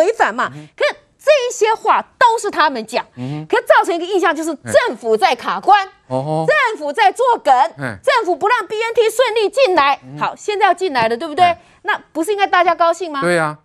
[0.00, 0.50] 违反嘛。
[0.54, 9.98] 嗯、可是这一些话都是他们讲，嗯、可是造成一个印象就是政府在卡关，嗯、政府在作梗，嗯、政府不让 BNT 顺利进来。
[10.02, 11.44] 嗯、好，现在要进来了，对不对？
[11.44, 13.20] 嗯、那不是应该大家高兴吗？
[13.20, 13.58] 对呀、啊。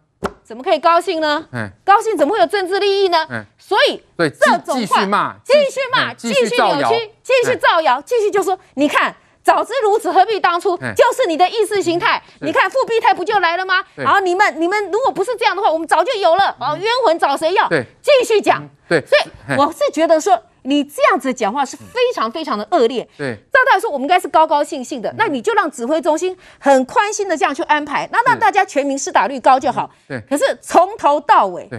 [0.44, 1.48] 怎么可以高兴呢？
[1.54, 3.26] 嗯、高兴怎么会有政治利益呢？
[3.29, 9.15] 嗯、所以这种话，继续骂，继续骂，继续扭曲，继续造谣，继续就说，你看，
[9.46, 10.76] 早知如此，何必当初？
[10.82, 12.22] 嗯、就是你的意识形态。
[12.42, 13.82] 嗯、你看复必泰不就来了吗？
[13.96, 16.54] 然后你们，你们如果不是这样的话，我们早就有了。
[16.59, 17.70] 哦，冤魂找谁要？
[17.70, 18.67] 继续讲。
[18.89, 20.38] 对，所以我是觉得说。
[20.67, 23.08] 你这样子讲话是非常非常的恶劣。
[23.20, 29.88] 对，照道理说我们应该是高高兴兴的，那你就让指挥中心很宽心的这样去安排，那让大家全民施打率高就好。
[30.08, 31.70] 对，可是从头到尾，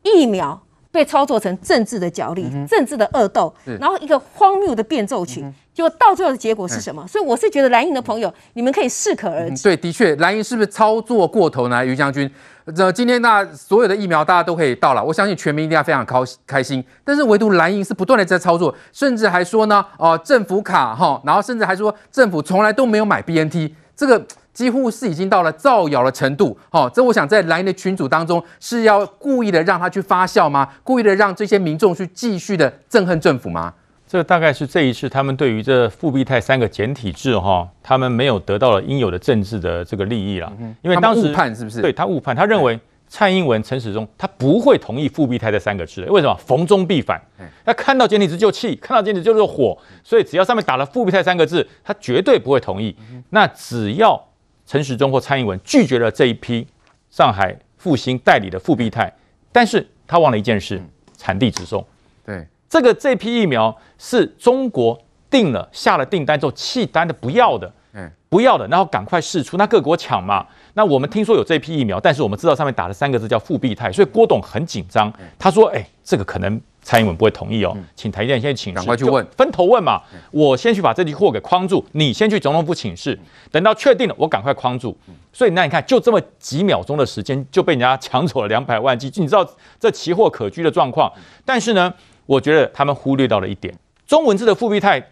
[0.00, 0.58] 疫苗
[0.94, 5.44] 被操作成政治的角力、政治的恶斗，然后一个荒谬的变奏曲，
[5.74, 7.04] 就到最后的结果是什么？
[7.08, 9.64] 所以我是觉得蓝营的朋友，你们可以适可而止。
[9.64, 11.84] 对，的确，蓝营是不是操作过头呢？
[11.84, 12.30] 于将军？
[12.76, 16.82] 这今天那所有的疫苗大家都可以到了，我相信全民一定要非常高开心。
[17.04, 26.56] 但是唯独蓝营是不断的在操作，甚至还说呢，哦、呃，政府卡哈，然后甚至还说政府从来都没有买 BNT，这个几乎是已经到了造谣的程度。
[26.70, 30.66] 哈，这我想在蓝营的群组当中是要故意的让他去发酵吗？
[30.82, 33.74] 故意的让这些民众去继续的憎恨政府吗？
[34.06, 41.80] 这大概是这一次他们对于这复必泰三个简体字哈，他们没有得到了应有的政治的这个利益了，因为当时误判是不是？
[41.80, 46.34] 对他误判，他认为蔡英文、陈时中他不会同意复必泰这三个字，为什么？
[46.36, 47.20] 逢中必反，
[47.64, 52.94] 他看到简体字就气，看到简体字就是火，所以只要上面打了复必泰三个字，他绝对不会同意。
[53.30, 54.22] 那只要
[54.66, 56.66] 陈时中或蔡英文拒绝了这一批
[57.10, 59.12] 上海复星代理的复必泰，
[59.52, 60.82] 但是他忘了一件事，
[61.16, 61.84] 产地直送。
[62.24, 62.46] 对。
[62.66, 65.00] 这个这批疫苗是中国
[65.30, 70.44] 订了下了订单之后弃单的，不要的，嗯，不要的，然后赶快试出，那各国抢嘛。
[70.72, 75.12] 那我们听说有这批疫苗，但是我们知道上面打了三个字叫复必泰，所以郭董很紧张。
[75.38, 80.00] 他说：“哎，这个可能蔡英文不会同意哦，请台积电先去请示，赶快去问，分头问嘛。
[80.30, 83.18] 我先去把这批货给框住，你先去总统府请示，
[83.50, 84.96] 等到确定了，我赶快框住。
[85.32, 89.44] 所以那你看，就这么几秒钟的时间就被人家抢走了两百万剂，你知道
[89.80, 91.12] 这奇货可居的状况。
[91.44, 91.92] 但是呢？”
[92.26, 95.10] 我觉得他们忽略到了一点，中文字的复必泰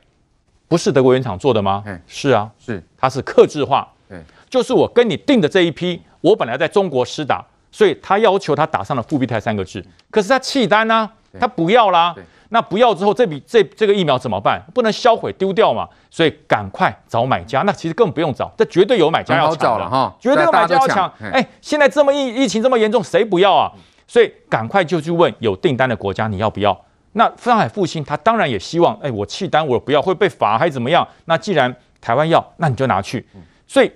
[0.66, 1.82] 不是德国原厂做的吗？
[1.84, 4.18] 嗯，是啊，是，它是克制化，对，
[4.48, 12.14] 就是我跟你定的这一批，我本来在中国施打，所以他要求他打上了复必泰三个字，可是他弃单呢，他不要啦，
[12.50, 14.62] 那不要之后，这笔这这个疫苗怎么办？
[14.74, 23.72] 不能销毁丢掉嘛，所以赶快找买家，那其实根本不用找，这绝对有买家要抢了哈，绝对有买家要抢，哎，现在这么疫疫情这么严重，谁不要啊？
[24.06, 26.78] 所以赶快就去问有订单的国家，你要不要？
[27.12, 31.06] 那上海复兴他当然也希望，哎，我弃单我不要会被罚还是怎么样？
[31.24, 33.26] 那既然台湾要，那你就拿去。
[33.66, 33.90] 所以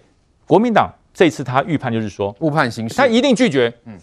[0.47, 3.71] 国民党这次他预判就是说误判形势，他一定拒绝。
[3.85, 3.99] 嗯。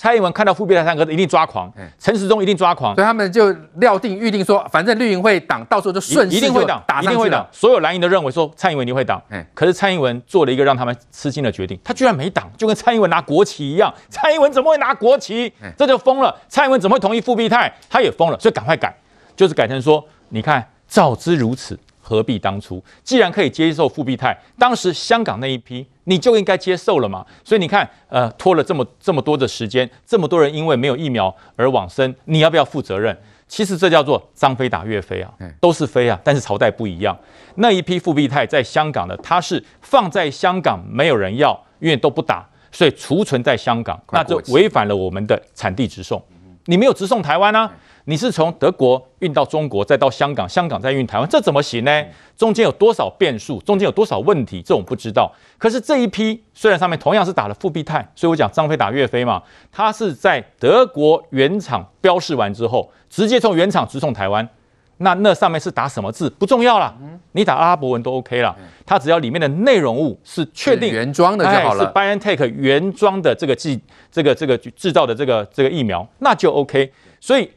[0.00, 7.46] 蔡英文看到复必泰三个字一定抓狂，陈时中一定抓狂，所以他们就料定预定说，反正绿营会挡，到时候就顺势一定会挡，打一定会挡。
[7.52, 9.22] 所有蓝营都认为说蔡英文一定会挡，
[9.52, 13.92] 可是蔡英文做了一个让他们吃惊的决定，他居然没挡，就跟蔡英文拿国旗一样。
[14.08, 15.52] 蔡英文怎么会拿国旗？
[15.76, 16.34] 这就疯了。
[16.48, 17.70] 蔡英文怎么会同意复辟泰？
[17.90, 18.96] 他也疯了，所以赶快改，
[19.36, 21.78] 就是改成说，你看，早知如此。
[22.10, 22.82] 何必当初？
[23.04, 27.24] 既然可以接受复必泰，当时香港那一批你就应该接受了嘛。
[27.44, 33.16] 所以你看，呃，拖了这么这么多的时间，这么多人因为没有疫苗而往生，你要不要负责任？
[33.46, 37.16] 其实这叫做张飞打岳飞啊，都是飞啊，但是朝代不一样。
[37.56, 46.20] 那一批复必泰在香港的，它是放在香港没有人要，因为都不打，所以储存在香港，那就违反了我们的产地直送。
[46.66, 47.72] 你没有直送台湾啊？
[48.10, 52.04] 你是从德国运到中国，再到香港，香港再运台湾，这怎么行呢？
[52.36, 53.60] 中间有多少变数？
[53.60, 54.60] 中间有多少问题？
[54.60, 55.32] 这我不知道。
[55.56, 59.40] 可是这一批虽然上面同样是打了复必泰，所以我讲张飞打岳飞嘛，
[59.70, 64.48] 他是在德国原厂标示完之后，直接从原厂直送台湾。
[64.96, 66.92] 那那上面是打什么字不重要啦，
[67.30, 68.56] 你打阿拉伯文都 OK 了。
[68.84, 73.78] 它只要里面的内容物是确定原装的就好了，哎、是 BioNTech 原装的这个制
[74.10, 76.92] 这个这个制造的这个这个疫苗，那就 OK。
[77.20, 77.48] 所以。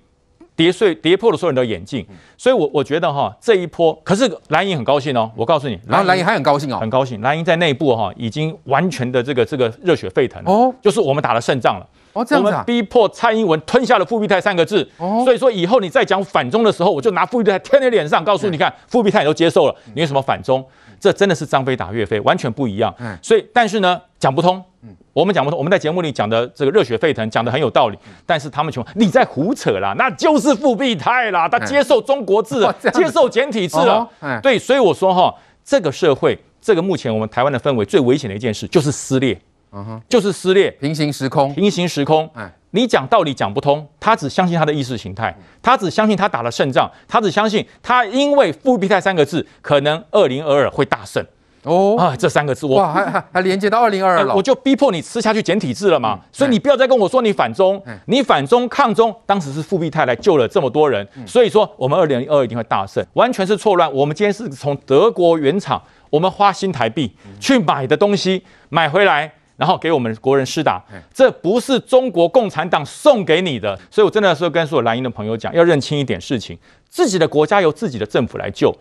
[0.56, 2.06] 跌碎、跌破了所有人的眼镜，
[2.38, 5.30] 所以我我觉得哈，这一波，可是蓝营很高兴哦。
[5.36, 7.20] 我告诉你，然后蓝营还很高兴哦，很高兴。
[7.22, 11.88] 蓝营在内部哈，已经完全的这个这个热血沸腾哦，就是我们打了胜仗了。
[12.14, 14.88] 哦，这样子啊，我们逼迫蔡英文吞下了复必泰三个字。
[14.98, 20.64] 哦，所以说以后你再讲反中的时候，我就拿复必泰贴你脸上，告诉你看，复必泰你都接受了，你有什么反中？
[21.00, 22.94] 这真的是张飞打岳飞，完全不一样。
[23.00, 24.64] 嗯，所以但是呢，讲不通。
[24.84, 25.58] 嗯，我们讲不通。
[25.58, 27.98] 我们在节目里讲的这个热血沸腾，讲的很有道理。
[28.26, 34.10] 但是他们说你在胡扯啦，那就是复必泰啦，他接受中国字，接受简体字了。
[34.42, 39.38] 对，所以我说哈，这个社会，这个目前我们台湾的氛围最危险的一件事就是撕裂。
[39.74, 42.30] 嗯哼，就是撕裂，平行时空，平行时空。
[42.34, 51.26] 哎，你讲道理讲不通，他只相信他的意识形态，他只相信他打了胜仗，他只相信他因为复必泰三个字，可能二零二二会大胜。
[51.64, 56.20] 哦啊，这三个字我哇，还还还连接到二零二二了，我就逼迫你吃下去简体字了嘛。
[56.22, 63.92] 嗯、所以你不要再跟我说你反中，嗯、你反中抗中，当时是复必泰来救了这么多人，嗯、所以说我们二零二二一定会大胜，完全是错乱。
[63.94, 70.84] 我们今天是从德国原厂，我们花新台币去买的东西买回来，然后给我们国人施打，
[71.14, 73.80] 这不是中国共产党送给你的。
[73.90, 76.58] 所以我真的是跟所有蓝营的朋友讲，要认清一点事情，
[76.90, 78.76] 自己的国家由自己的政府来救。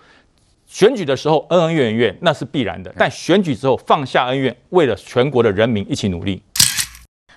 [0.73, 6.43] 选举的时候恩恩怨怨那是必然的，但选举之后放下恩怨，为了全国的人民一起努力。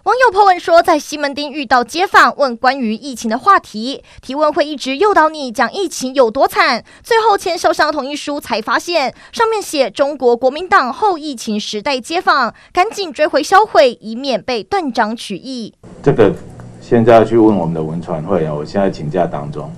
[0.03, 15.73] 网友 po 文说，在西门町遇到街访，问关于疫情的话题，提问会一直诱导你讲疫情有多惨，最后签收上同意书才发现上面写中国国民党后疫情时代街坊，赶紧追回销毁，以免被断章取义。
[16.01, 16.33] 这个
[16.79, 19.69] 现在要去问我们的文传会啊，我现在请假当中。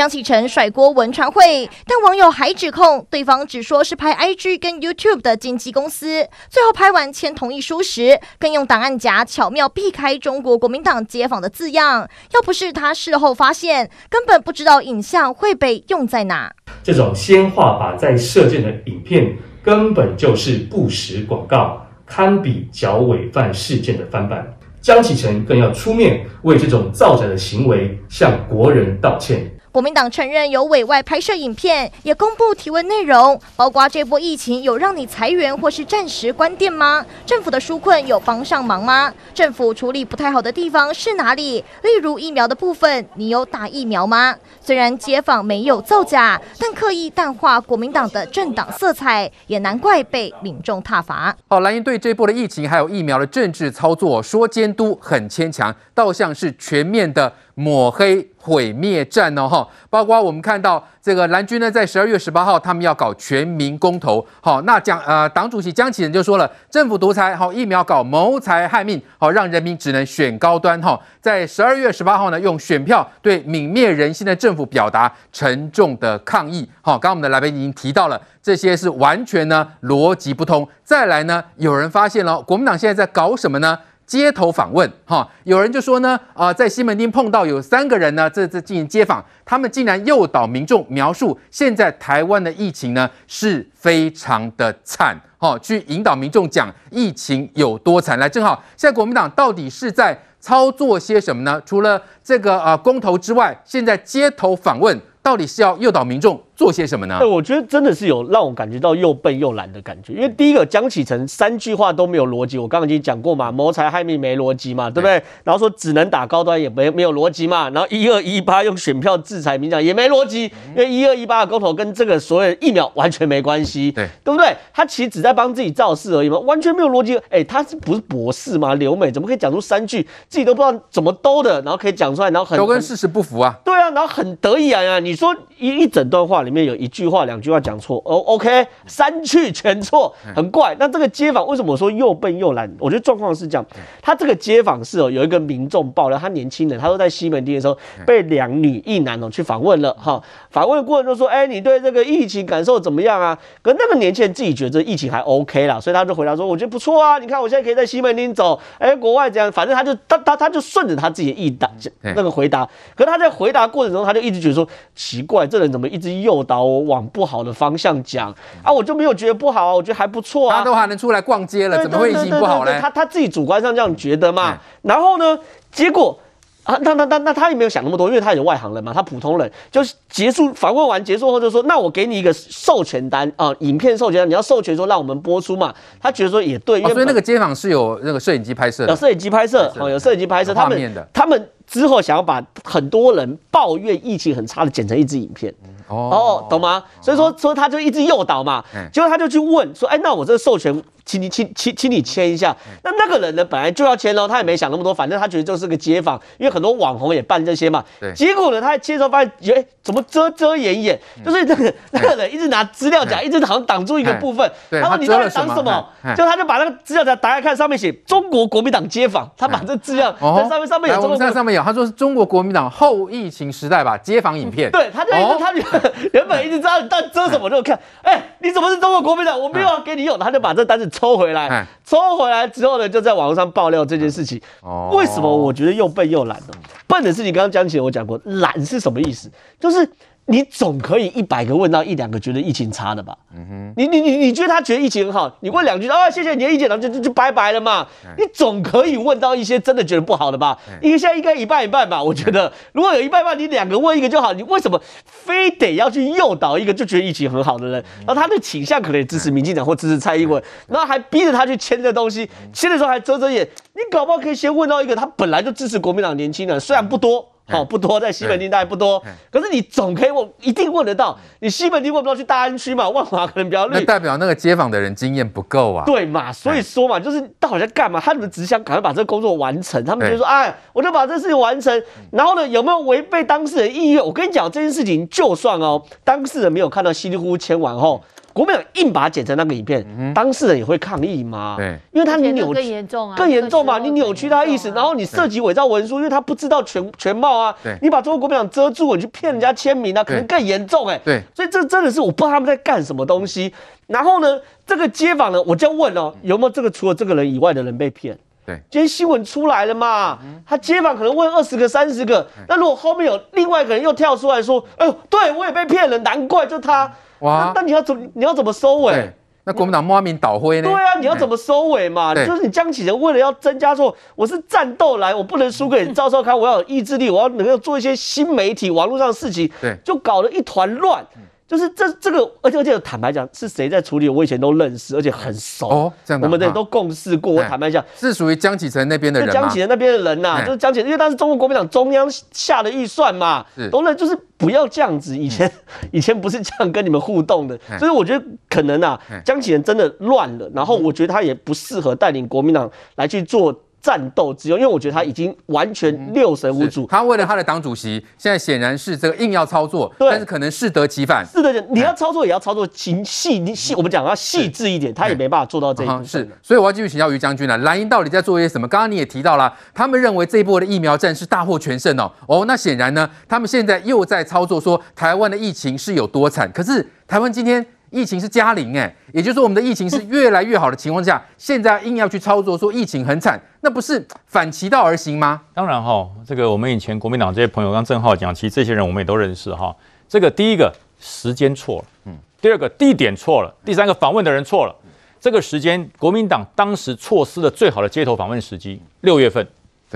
[0.00, 12.08] 江启臣甩锅文传会，但网友还指控对方只说是拍 IG 跟 YouTube 的经纪公司，最后拍完签同意书时，更用档案夹巧妙避开中国国民党街访的字样。
[12.32, 16.50] 要不是他事后发现，根本不知道影像会被用在哪。
[16.82, 24.50] 这种先画靶再射箭的影片，根本就是不实广告，堪比剿伪犯事件的翻版。
[24.80, 29.46] 江启臣更要出面为这种造假的行为向国人道歉。
[29.72, 37.06] 国民党承认有委外拍摄影片，也公布提问内容，包括这波疫情有让你裁员或是暂时关店吗？
[37.24, 39.14] 政府的纾困有帮上忙吗？
[39.32, 41.64] 政府处理不太好的地方是哪里？
[41.82, 44.34] 例如疫苗的部分，你有打疫苗吗？
[44.60, 51.36] 虽然街访没有造假，但刻意淡化国民党的政党色彩，也难怪被民众挞伐。
[51.48, 57.32] 好，蓝营对这波的疫情还有疫苗的政治操作说监督很牵强，倒像是全面的。
[57.60, 80.66] 抹黑毁灭战哦，哈，包括我们看到这个蓝军呢，在十二月十八号，他们要搞全民公投，好，那讲呃，党主席江启仁就说了，政府独裁，好，疫苗搞谋财害命，好，让人民只能选高端，哈，在十二月十八号呢，用选票对泯灭人心的政府表达沉重的抗议，好，刚刚我们的来宾已经提到了，这些是完全呢逻辑不通。
[80.82, 83.78] 再来呢，有人发现了，国民党现在在搞什么呢？
[84.10, 98.18] 街头访问，哈，有人就说呢，啊、在西门町碰到有三个人呢，这这进行街访，他们竟然诱导民众描述现在台湾的疫情呢是非常的惨，哈，去引导民众讲疫情有多惨。
[98.18, 101.62] 来，正好现在国民党到底是在操作些什么呢？
[101.64, 107.16] 除了这个啊、公投之外，现在街头访问到底是要诱导民众做些什么呢？
[107.18, 110.12] 对，我觉得真的是有让我感觉到又笨又懒的感觉。
[110.12, 115.18] 因为第一个，江启臣三句话都没有逻辑，我刚刚已经讲过嘛，谋财害命没逻辑嘛，对不对？
[115.18, 124.54] 对，然后说只能打高端也没没有逻辑嘛，然后一二一八用选票制裁民进党也没逻辑，因为一二一八的公投跟这个所谓疫苗完全没关系，对对不对？
[124.74, 127.18] 他其实只在帮自己造势而已嘛，完全没有逻辑。
[127.30, 128.74] 哎，他是不是博士嘛？
[128.74, 133.58] 留美怎么可以讲出三句自己都不知道怎么兜的，然后可以讲出来，然后很都跟事实不符啊？
[133.64, 134.98] 对啊，然后很得意啊呀！
[134.98, 137.20] 你说一一整段话里面有一句话。
[137.30, 140.74] 两句话讲错哦，OK，三去全错，很怪。
[140.80, 142.68] 那这个街访为什么我说又笨又懒？
[142.78, 143.64] 我觉得状况是这样，
[144.02, 150.20] 他这个街访是哦，有一个民众爆料，他年轻人，他说在西门町的时候被两女一男哦去访问了哈，
[150.50, 153.38] 访问的过程就说，哎，你对这个疫情感受怎么样啊？
[153.62, 161.70] 可那个年轻人自己觉得疫情还 OK 啦，所以他就回答说，我觉得不错啊，你看我现在可以在西门町走，哎，国外这样，反正他就他他他就顺着他自己的意答
[162.02, 166.10] 那个回答，可是他在回答过程中，他就一直觉得说奇怪，这人怎么一直
[166.40, 170.58] 诱导我往不好的方向讲啊，我就没有觉得不好啊，我觉得还不错啊。
[170.58, 172.80] 他都还能出来逛街了，怎么会已经不好呢？
[172.80, 174.58] 他他自己主观上这样觉得嘛。
[174.82, 175.38] 然后呢，
[175.70, 176.18] 结果
[176.64, 185.74] 啊，那那那那他也没有想那么多，因为他有外行人嘛，他普通人就是结束访问完结束后就说，那我给你一个授权单啊，影片授权单，你要授权说让我们播出嘛。
[186.00, 195.54] 他觉得说也对，因为、哦、所以那个街访是有那个摄影机拍摄，有摄影机拍摄哦，有摄影机拍摄，他们他们之后想要把很多人抱怨疫情很差的剪成一支影片。
[195.86, 196.82] 哦，懂吗？
[197.00, 200.82] 所以说，说他就一直诱导嘛，结果他就去问说，哎，那我这个授权。
[201.04, 202.56] 请你请请请你签一下。
[202.82, 207.84] 那那个人呢，本来就要签喽，他也没想那么多，反正他觉得就是个街访，因为很多网红也办这些嘛。
[208.00, 208.12] 对。
[208.14, 210.98] 结果呢，他签的时候发现，哎，怎么遮遮掩掩？
[211.24, 214.50] 就是那个那个人一直拿资料夹，一直好像挡住一个部分。
[214.68, 214.80] 对。
[214.80, 215.88] 他说你到底挡什么？
[216.16, 219.30] 就他就把那个资料夹打开看，上面写中国国民党街访。
[219.36, 221.00] 他把这资料在上面上面有。
[221.00, 224.70] 我们在上面有，他说是中国国民党后疫情时代吧，街访影片。
[224.70, 225.64] 对，他就一直他原
[226.12, 229.40] 原本一直知道你在遮什么，就看，哎，你怎么是中国国民党？
[229.40, 234.38] 我没有要给你用，他就把这单子抽回来，抽回来之后呢，就在网络上爆料这件事情。
[234.60, 236.48] 哦，为什么我觉得又笨又懒呢？
[236.86, 239.30] 笨的事情刚刚讲起来我讲过，懒是什么意思？
[239.58, 239.90] 就是。
[240.30, 243.16] 你总可以一百个问到一两个觉得疫情差的吧？
[243.34, 247.84] 嗯哼，你你你你觉得他觉得疫情很好，你问两句啊，谢谢你的意见，然后就就就拜拜了嘛。
[248.16, 250.56] 你总可以问到一些真的觉得不好的吧？
[250.80, 252.00] 因为现在应该一半一半吧？
[252.00, 254.32] 我觉得如果有一半半，你两个问一个就好。
[254.32, 257.84] 你为什么非得要去诱导一个就觉得疫情很好的人？
[258.06, 263.44] 然后他的倾向可能也支持民进党或支持蔡英文，然后还逼着他去签这东西，签的时候还遮遮掩。
[263.74, 267.26] 你搞不好可以先问到一个他本来就支持国民党年轻人，虽然不多。
[267.50, 271.18] 好、哦、不多，在西门町大概不多，可是你总可以问，一定问得到。
[271.40, 273.74] 你西门町问不到，去大安区嘛，万华可能比较绿。
[273.74, 275.84] 那代表那个街坊的人经验不够啊。
[275.84, 278.00] 对嘛，所以说嘛，就是到底在干嘛？
[278.00, 279.84] 他们只想赶快把这个工作完成。
[279.84, 281.82] 他们就说，哎，我就把这事情完成。
[282.12, 284.04] 然后呢，有没有违背当事人意愿？
[284.04, 288.02] 我跟你讲，这件事情就算哦，当事人没有看到稀里糊涂签完后。
[288.32, 291.54] 国民党硬把它剪成那个影片，嗯、当事人也会抗议吗？
[291.58, 303.52] 对，因为他你扭曲更严重啊，更严重嘛，你扭曲他的意思，然后你涉及伪造文书，因为他不知道全全貌啊，对，你把中国国民党遮住，你去骗人家签名啊，可能更严重哎、欸，对，所以这真的是我不知道他们在干什么东西。
[303.86, 308.16] 然后呢，这个街坊呢，我就问哦，有没有这个除了这个人以外的人被骗？
[308.46, 316.90] 对，今天新闻出来了嘛，他街坊可能问二十个、三十个，那如果后面有另外一个人又跳出来说，哎呦，对我也被骗了，难怪就他。
[317.20, 317.52] 哇！
[317.54, 319.12] 那你要怎你要怎么收尾？
[319.44, 320.68] 那国民党莫名倒灰呢？
[320.68, 322.14] 对啊，你要怎么收尾嘛？
[322.14, 331.04] 就是你江启臣为了要增加说我是战斗来，我不能输给赵少康，我要有意志力，我要能够做一些新媒体网络上的事情，对，就搞得一团乱。
[331.50, 334.08] 就是这这个，而且而且坦白讲，是谁在处理？
[334.08, 335.68] 我以前都认识，而且很熟。
[335.68, 337.32] 哦，这样的，我们的都共事过。
[337.32, 339.28] 我坦白讲，是属于江启臣那边的人？
[339.32, 345.18] 江启臣那边的人呐，就是江启臣，因为当时中国国民党中央下的预算嘛，都认，就是不要这样子。
[345.18, 345.50] 以前
[345.90, 353.52] 以前不是这样跟你们互动的，所以我觉得可能啊，江启臣真的乱了，然后我觉得他也不适合带领国民党来去做。
[353.80, 356.86] 战斗之用，因为我觉得他已经完全六神无主。
[356.86, 361.24] 他为了他的党主席，现在显然是这个硬要操作，但是可能适得其反。
[361.26, 366.04] 是的，你要操作也要操作精细，你细我们讲要细致一点，他也没办法做到这一步。
[366.04, 367.56] 是，所以我要继续请教于将军了。
[367.58, 368.68] 蓝营到底在做一些什么？
[368.68, 372.10] 刚刚你也提到了，他们认为这一波的疫苗战是大获全胜哦。
[372.26, 376.50] 哦，那显然呢，他们现在又在操作说台湾的疫情是有多惨。
[376.52, 377.66] 可是台湾今天。
[377.90, 385.42] 疫情是加零哎，也就是说我们的疫情是越来越好的情况下，现在硬要去操作说疫情很惨，那不是反其道而行吗？
[385.52, 389.74] 当然哈，这个我们以前国民党这些朋友，刚郑浩讲，其实这些人我们也都认识哈。
[390.08, 394.74] 这个第一个时间错了，嗯，第二个地点错了，第三个访问的人错了。
[395.20, 399.46] 这个时间国民党当时错失了最好的街头访问时机，六月份。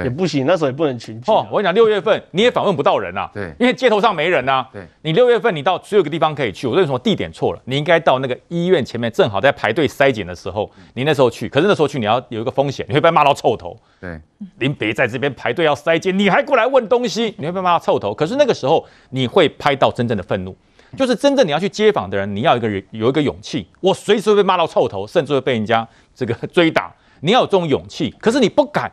[0.02, 1.46] 也不行，那时候也不能群聚哦。
[1.50, 3.30] 我跟你讲，六月份你也访问不到人啊。
[3.32, 4.68] 对，因为街头上没人啊。
[4.72, 6.66] 对，你六月份你到只有一个地方可以去。
[6.66, 11.48] 我跟你说，地点错了，你应该到那个医院前面，正好在排队筛检的时候，你那时候去。
[11.48, 13.78] 可是那时候去，你要有一个风险，你会被骂到臭头。
[14.00, 14.20] 对，
[14.58, 18.12] 您别在这边排队要筛检，你还过来问东西，你会被骂到臭头。
[18.12, 20.56] 可是那个时候你会拍到真正的愤怒，
[20.96, 23.68] 就是真正你要去街访的人，你要一个人有一个勇气。
[23.80, 26.92] 我随时会被骂到臭头，甚至会被人家这个追打。
[27.20, 28.90] 你要有这种勇气，可是你不敢。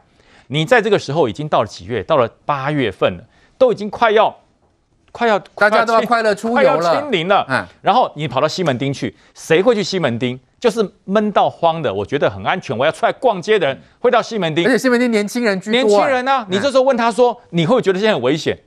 [0.51, 2.03] 你在这个时候已经到了几月？
[2.03, 3.24] 到了八月份了，
[3.58, 4.36] 都已经快要
[5.13, 7.46] 快要大家都要快乐出游了，清零了。
[7.48, 10.38] 嗯，然后你跑到西门町去，谁会去西门町？
[10.60, 14.65] 就是闷到慌的，我觉得很安全，我要出来逛街的人会到西门町。
[14.65, 16.48] 而且西门町年轻人居多，年轻人呢、啊？
[16.50, 18.60] 你这时候问他说，你会不会觉得现在很危险？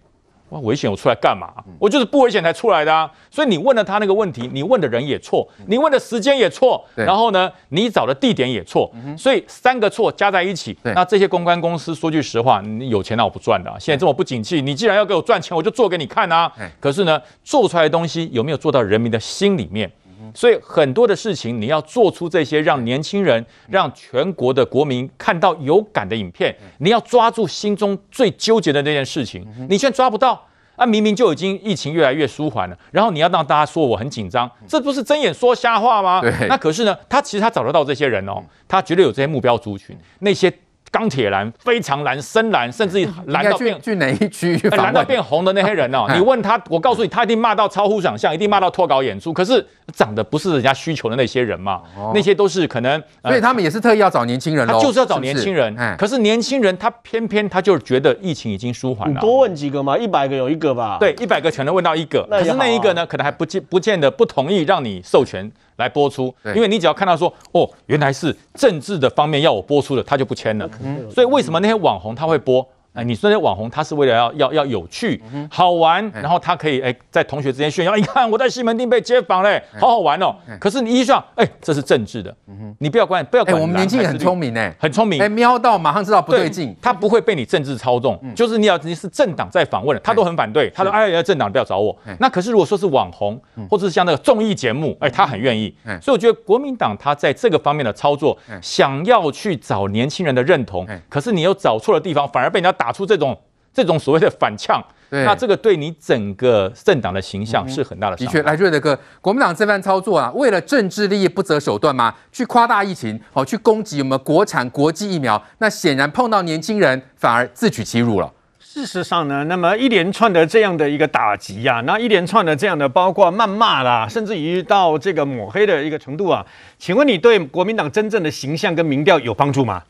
[0.55, 0.89] 哇，危险！
[0.89, 1.53] 我出来干嘛？
[1.81, 3.11] 我就是不危险才出来的啊！
[3.29, 13.77] 所以你问了他那个问题，你问的人也错，你问的时间也错，然后呢，你找的地点也错，所以三个错加在一起，那这些公关公司说句实话，你有钱那我不赚的啊！
[13.81, 16.53] 现在这么不景气，你既然要给我赚钱，我就做给你看啊！
[16.79, 19.91] 可是呢，做出来的东西有没有做到人民的心里面？
[20.35, 30.85] 所以很多的事情，你要做出这些让年轻人、让全国的国民看到有感的影片，你要抓住心中最纠结的那件事情，你现在抓不到啊！
[30.85, 36.21] 明明就已经疫情越来越舒缓了，然后你要让大家说我很紧张，这不是睁眼说瞎话吗？
[36.49, 40.53] 那可是呢，他其实他找得到这些人哦，他绝对有这些目标族群，那些。
[40.95, 44.57] 钢铁蓝、非常蓝、深蓝，甚至蓝到变去哪一区？
[44.71, 49.33] 蓝到变红的那些人哦，你问他，我告诉你，他一定骂到超乎想象，一定骂到脱稿演出。
[49.33, 51.83] 可是长得不是人家需求的那些人嘛，
[52.15, 55.75] 那些都是可能，所以他们也是特意要找年轻人，他就是要找年轻人。
[55.99, 59.15] 可是年轻人他偏偏他就觉得疫情已经舒缓了。
[59.15, 60.99] 你多问几个嘛，一百个有一个吧？
[61.01, 65.51] 对，一百个可能问到一个，可是那一个呢，可能还不见不见得不同意让你授权。
[65.77, 70.69] 来播出，因为你只要看到说，哦，原来是政治的方面要我播出的，他就不签了。
[71.11, 72.67] 所以为什么那些网红他会播？
[72.95, 75.21] 哎，你说那网红他是为了要要要有趣、
[75.51, 80.35] 好玩，然后他可以哎在同学之间炫耀，你看我在西门町被街访嘞，好好玩哦。
[80.61, 82.35] 可是你一想，哎，这是政治的，
[82.79, 83.61] 你不要管，不要管。
[83.61, 88.19] 我们年轻人很聪明哎，很聪明，哎，瞄到马上知道不对劲，他不会被你政治操纵。
[88.37, 91.97] 就是你要你是政党在访问，他都很反对，他说哎呀，政党不要找我。
[92.21, 95.75] 那可是如果说是网红，或者是像那个综艺节目，哎，他很愿意。
[96.01, 103.39] 所以我觉得国民党他在这个方面的操作，想要去找年轻人的认同，可是你又找错了地方，反而被人家打出这种。
[103.77, 108.33] 这种所谓的反呛，那这个对你整个政党的形象是很大的伤害。
[108.33, 112.15] 的确，来瑞德哥，国民党这番操作啊，为了政治利益不择手段吗？
[112.31, 118.33] 去夸大疫情，好去攻击我们国产国际疫苗，那显然碰到年轻人反而自取其辱了。
[118.61, 126.47] 事实上呢，那么一连串的这样的一个打击呀、啊，那一连串的这样的包括谩骂啦，甚至于到这个抹黑的一个程度啊，
[126.79, 129.83] 请问你对国民党真正的形象跟民调有帮助吗？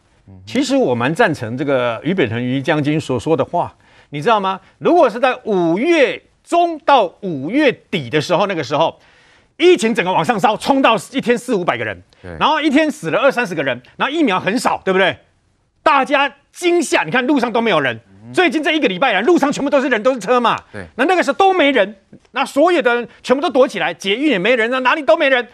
[0.46, 3.74] 其实我蛮赞成这个于北辰于将军所说的话，
[4.10, 4.60] 你知道吗？
[4.78, 8.98] 如果是在五月中到五月底的时候，那个时候
[9.56, 12.02] 疫情整个往上烧，冲到一天四五百个人，
[12.38, 15.16] 然后一天死了二三十个人，然后疫苗很少，对不对？
[15.82, 18.00] 大家惊吓，你看路上都没有人。
[18.32, 20.58] 最近这一个礼拜来，路上全部都是人，都是车嘛。
[20.72, 21.94] 对，那那个时候都没人，
[22.30, 25.46] 那所有的人全部都躲起来，捷运也没人，那哪里都没人。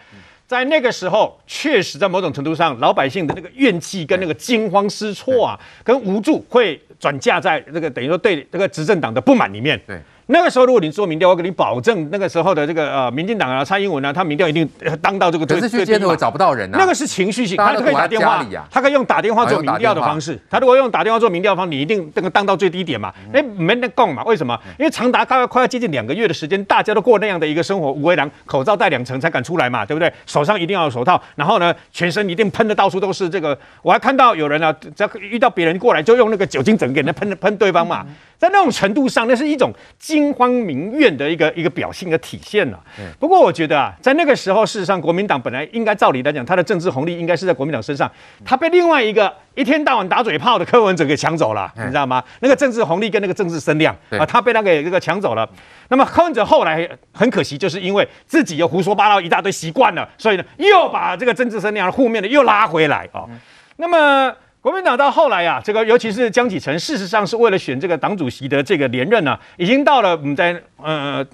[0.51, 9.79] 在那个时候，确实在某种程度上，老百姓的那个怨气跟那个惊慌失措啊，跟无助，会转嫁在这个等于说对这个执政党的不满里面。
[9.87, 9.97] 对。
[10.27, 14.67] 那个时候，如果你做民调，我给你保证，那个时候的这个呃，民进党啊，蔡英文啊，他民调一定
[15.01, 15.77] 当到这个最最低。
[15.77, 16.77] 可是去街头找不到人啊。
[16.79, 20.39] 那个是情绪性，他可以打电话，他可以用打电话做民调的方式。
[20.49, 23.13] 他如果用打电话做民调方，你一定这个当到最低点嘛？
[23.33, 24.23] 哎，没得讲嘛？
[24.23, 24.57] 为什么？
[24.79, 30.11] 因为长达快要快要接近两个月的时间，大家都过那样的一个生活，五围栏口罩戴两层才敢出来嘛，对不对？
[30.25, 33.57] 手上一定要有手套，然后呢，全身一定喷的到处都是这个。
[33.81, 38.05] 我还看到有人啊，只要遇到别人过来，就用那个酒精整给人喷喷对方嘛。
[38.37, 39.71] 在那种程度上，那是一种
[40.11, 42.79] 惊慌民怨的一个一个表现的体现了。
[43.17, 48.11] 不过我觉得啊，在那个时候，事实上国民党本来应该照理来讲，他的政治红利应该是在国民党身上，
[48.43, 52.21] 他被另外一个一天到晚打嘴炮的柯文哲给抢走了，你知道吗？
[52.41, 55.47] 那个政治红利跟那个政治声量啊，他被他给这个抢走了。
[55.87, 63.23] 那么柯文哲后来很可惜，就是因为自己又胡说八道一大堆习惯了，所以呢，又把这个政治声量负面的又拉回来啊。
[63.77, 64.35] 那么。
[64.61, 71.25] 国民党到后来啊，这个尤其是江启臣，事实上是为了选这个党主席的这个连任呢、啊，已经到了我们在呃，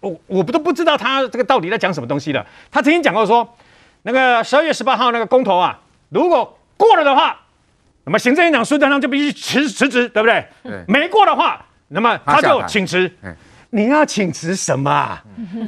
[0.00, 2.44] 我我不都不知道他这个到底在讲什么东西了。
[2.70, 3.56] 他曾经讲过说，
[4.02, 7.40] 那个十二月十八号那个公投啊，如果过了的话，
[8.04, 10.46] 那么行政院长苏贞昌就必须辞辞职，对不对？
[10.62, 10.84] 对。
[10.86, 13.10] 没过的话，那么他就请辞。
[13.70, 15.24] 你要请辞什么、啊？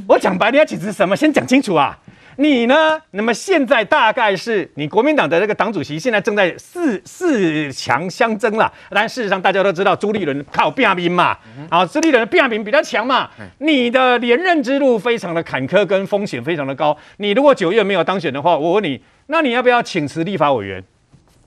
[0.06, 1.16] 我讲白，你要请辞什么？
[1.16, 1.98] 先讲清楚啊。
[2.36, 3.00] 你呢？
[3.12, 8.70] 那么现在大概是你国民党的这个党主席，现在正在四四强相争了。
[8.90, 11.36] 但事实上，大家都知道朱立伦靠变兵嘛，
[11.70, 13.30] 啊，朱立伦的变兵比较强嘛。
[13.58, 16.96] 你的连任之路非常的坎坷，跟风险非常的高。
[17.16, 20.84] 你如果九月没有当选的话，我问你，那你要不要请辞立法委员？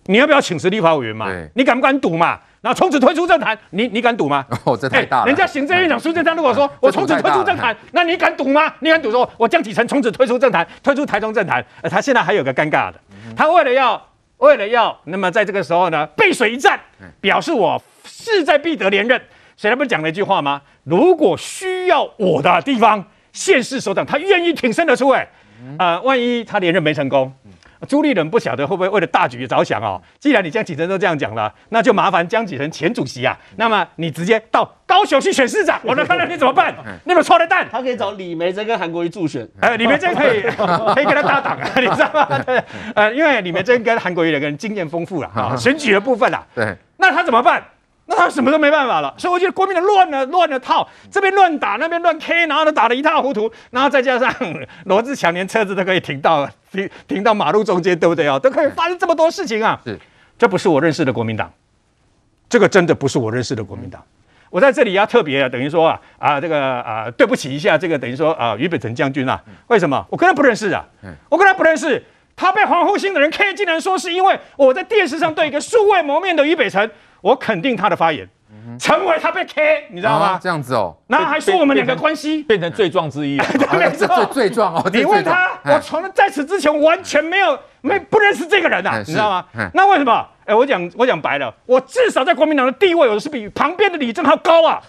[0.06, 1.28] 你要不要请辞立法委员嘛？
[1.54, 2.39] 你敢不敢赌嘛？
[2.62, 4.45] 然后从此退出政坛，你你敢赌吗？
[4.65, 5.26] 哦，这太大了。
[5.28, 8.74] 人家行政院长苏贞昌如果说我从此退出政坛，那你敢赌吗？
[8.80, 11.63] 你敢赌说我江启臣从此退出政坛，退出台中政坛？
[11.82, 12.95] 呃，他现在还有个尴尬的，
[13.36, 14.02] 他为了要
[14.38, 16.80] 为了要那么在这个时候呢，背水一战，
[17.22, 19.22] 表示我势在必得连任。
[19.56, 20.62] 所以他不是讲了一句话吗？
[20.86, 25.10] 如果需要我的地方，县市首长他愿意挺身而出。
[25.10, 25.28] 哎，
[25.78, 27.34] 呃，万一他连任没成功？
[27.88, 30.02] 朱立伦不晓得会不会为了大局着想哦？
[30.20, 36.76] 既然你江启臣都这样讲了，那就麻烦江启臣前主席啊，那么你直接到高雄去选市长，我来看看你怎么办？
[37.06, 40.42] 那个臭的蛋，他可以找李梅珍跟韩国瑜助选，哎，李梅珍可以
[40.94, 42.39] 可以跟他搭档啊，你知道吗？
[42.46, 42.62] 对，
[42.96, 47.63] 呃，因为李梅珍跟韩国瑜两个人经验丰富了啊，选举的部分啊，对，那他怎么办？
[48.12, 54.34] 那他什么都没办法了，所以我觉得国民党乱了，乱了套，这边乱打，那边乱 K，然后呢打得一塌糊涂，然后再加上
[54.86, 58.38] 罗志强连车子都可以停到停停到马路中间，对不对啊？
[58.39, 59.79] 都可以发生这么多事情啊！
[59.84, 59.97] 是，
[60.38, 61.51] 这不是我认识的国民党，
[62.49, 64.03] 这个真的不是我认识的国民党。
[64.49, 70.05] 我在这里要特别啊等于说啊啊这个啊对不起一下这个等于说啊于北辰将军啊，为什么？
[70.10, 70.84] 我跟他不认识啊，
[71.29, 72.03] 我跟他不认识，
[72.36, 76.89] 他被黄复兴的人 K，竟然说是因为我在电视上对一个素未谋面的于北辰。
[77.21, 78.29] 我肯定他的发言，
[78.79, 80.39] 成为他被 K，你知道吗？
[80.41, 83.38] 这样子哦，那还说我们两个关系变成罪状之一，
[83.77, 84.89] 没错，罪状哦。
[84.91, 89.45] 你问他，我从在此之前完全没有没不认识这个人呐，你知道吗？
[89.73, 90.25] 那为什么？
[90.49, 94.81] 哎，我讲我讲白了，我至少在国民党的地位，我是比旁边的李正浩高啊。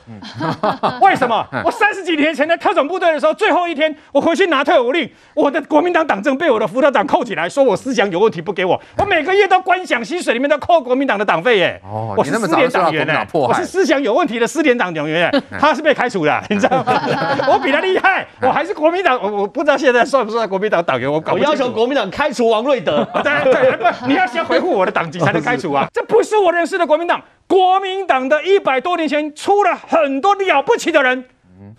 [1.02, 1.46] 为什么？
[1.62, 8.80] 我三十几年前在特种部队的时候，最后一天我回去拿退伍令，我的国民党党证被我的辅导长扣起来，说我思想有问题，不给我。
[8.96, 11.78] 我每个月都观想薪水里面都扣国民党的党费耶。
[11.84, 17.02] 哦，我是失联党员呢，我是思想有问题的失联党党员，他是被开除的，你知道吗？
[17.52, 21.34] 我比他厉害，我还是国民党，我我不知道现在算不算国民党党员，我搞。
[21.34, 23.06] 我要求国民党开除王瑞德。
[23.22, 25.56] 对对，不，你要先回复我的党籍才能开。
[25.56, 25.86] 除啊！
[25.92, 27.22] 这不是我认识的国民党。
[27.46, 31.24] 国民党的一百多年前出了很多了不起的人。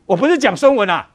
[0.05, 1.07] 我不是讲孙文啊，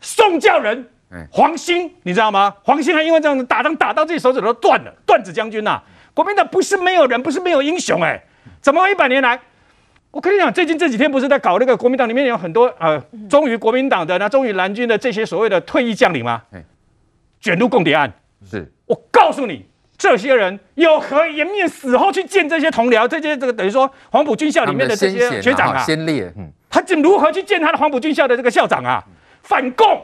[0.00, 0.88] 宋教仁，
[1.30, 2.54] 黄兴，你知道吗？
[2.62, 4.92] 黄兴还因为这样子打仗打到自己手指头断了。
[5.04, 5.80] 段子将军呐，
[6.14, 8.20] 国民党不是没有人，不是没有英雄哎。
[8.60, 9.38] 怎么一百年来？
[10.10, 16.42] 我跟你讲，最近这几天不是在搞那个国民党里面有很多呃忠于国民党的、那忠于蓝军的这些所谓的退役将领吗？
[17.38, 18.12] 卷入共谍案。
[18.50, 19.66] 是我告诉你。
[20.00, 23.06] 这些人有何颜面死后去见这些同僚？
[23.06, 29.04] 这些这个等于说黄埔军校里面的这些学长啊，先烈，嗯，他怎如何去见他的黄埔军校的这个校长啊？
[29.42, 30.02] 反共，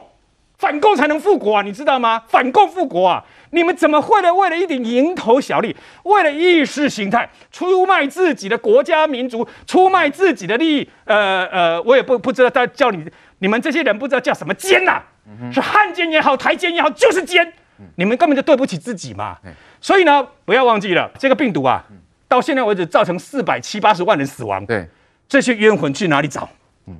[0.59, 2.21] 反共才能复国啊，你知道吗？
[2.27, 3.25] 反共复国啊！
[3.49, 4.31] 你们怎么会了？
[4.31, 10.89] 为了一点蝇头小利，为了意识形态，出卖自己的国家民族，出卖自己的利益？
[11.05, 13.03] 呃呃，我也不不知道他叫你
[13.39, 15.03] 你们这些人不知道叫什么奸呐、啊？
[15.51, 17.51] 是汉奸也好，台奸也好，就是奸。
[17.95, 19.37] 你们根本就对不起自己嘛。
[19.79, 21.83] 所以呢，不要忘记了这个病毒啊，
[22.27, 24.65] 到现在为止造成四百七八十万人死亡。
[24.65, 24.87] 对，
[25.27, 26.49] 这些冤魂去哪里找？
[26.87, 26.95] 嗯，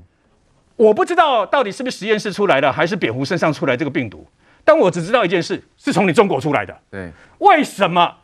[0.75, 4.25] 我不知道到底是不是实验室出来的，还是蝙蝠身上出来这个病毒。
[4.63, 6.77] 但我只知道一件事，是从你中国出来的。
[6.91, 8.15] 对，为什么？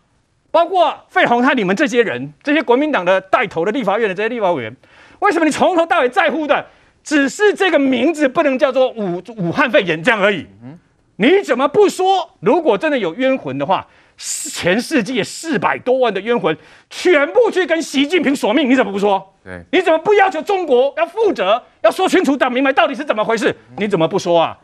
[0.52, 4.76] 包括费鸿泰，你们这些人，这些国民党的带头的立法院的这些立法委员，
[5.20, 6.68] 为什么你从头到尾在乎的
[7.04, 10.46] 只是这个名字不能叫做武武汉肺炎这样而已？
[10.62, 10.78] 嗯，
[11.16, 12.30] 你怎么不说？
[12.40, 13.88] 如果真的有冤魂的话？
[14.18, 16.56] 全世界四百多万的冤魂，
[16.90, 19.34] 全部去跟习近平索命，你怎么不说？
[19.44, 23.54] 对，你怎么不要求中国要负责，要说清楚、讲明白到底是怎么回事？
[23.78, 24.58] 你怎么不说啊？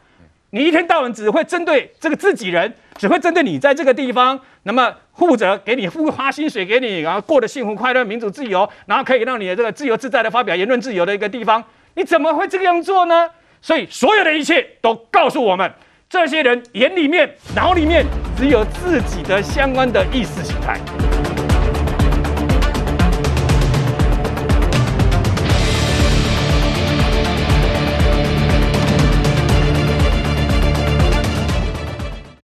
[0.52, 11.64] 你一天到晚只会针对这个自己人，只会针对你在这个地方，那么负责给你付花薪水给你，然后过得幸福快乐、民主自由，然后可以让你的这个自由自在的发表言论自由的一个地方，
[11.96, 13.30] 你怎么会这个样做呢？
[13.62, 15.72] 所以所有的一切都告诉我们。
[16.10, 18.04] 这些人眼里面、脑里面
[18.36, 20.80] 只有自己的相关的意识形态。